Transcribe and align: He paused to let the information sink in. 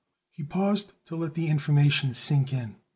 He 0.31 0.41
paused 0.43 0.93
to 1.05 1.15
let 1.15 1.35
the 1.35 1.47
information 1.47 2.15
sink 2.15 2.51
in. 2.51 2.77